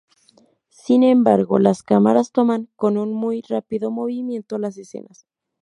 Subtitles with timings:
[0.71, 5.27] Sin embargo, las cámaras toman con un muy rápido movimiento las escenas.